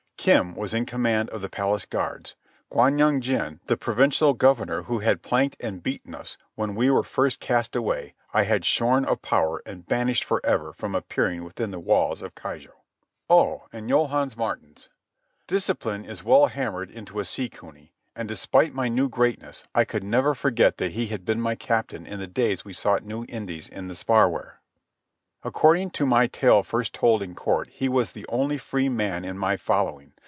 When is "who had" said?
4.83-5.23